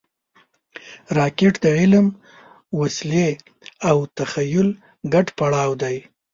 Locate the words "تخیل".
4.17-4.67